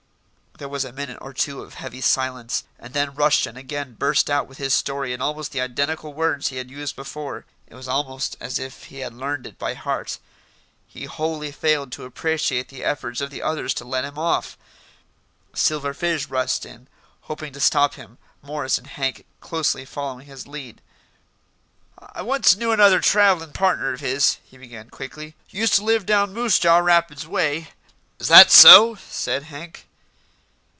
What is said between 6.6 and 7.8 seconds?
used before. It